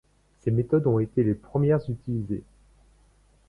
Ces 0.39 0.49
méthodes 0.49 0.87
ont 0.87 0.97
été 0.97 1.23
les 1.23 1.35
premières 1.35 1.87
utilisée. 1.87 2.41